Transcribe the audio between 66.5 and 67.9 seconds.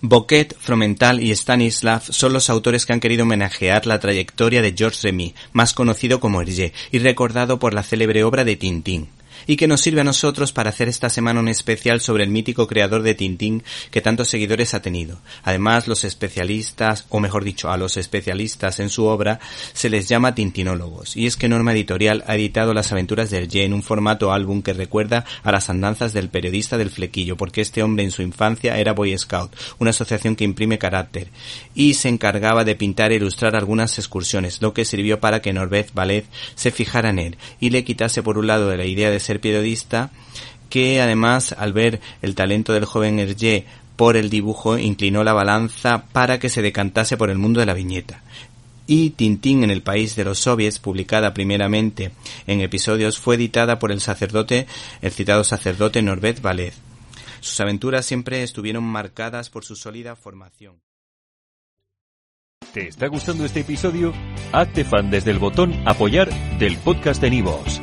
del podcast de Nivos.